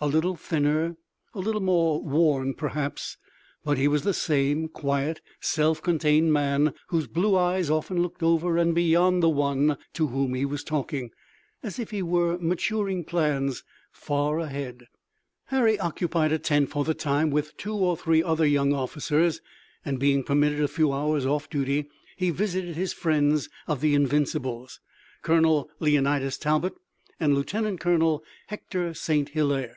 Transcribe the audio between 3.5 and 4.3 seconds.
but he was the